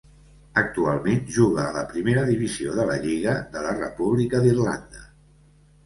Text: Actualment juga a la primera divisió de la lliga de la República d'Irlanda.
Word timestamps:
Actualment 0.61 1.21
juga 1.35 1.65
a 1.67 1.75
la 1.77 1.85
primera 1.93 2.25
divisió 2.31 2.75
de 2.81 2.89
la 2.91 2.99
lliga 3.07 3.39
de 3.55 3.67
la 3.69 3.79
República 3.79 4.45
d'Irlanda. 4.47 5.11